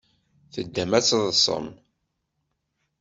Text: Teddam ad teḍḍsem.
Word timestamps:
Teddam 0.53 0.91
ad 0.97 1.03
teḍḍsem. 1.05 1.67